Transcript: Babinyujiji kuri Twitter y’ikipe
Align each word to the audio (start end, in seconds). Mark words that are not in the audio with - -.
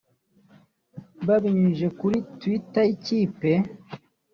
Babinyujiji 1.27 1.87
kuri 1.99 2.17
Twitter 2.39 2.83
y’ikipe 2.89 3.51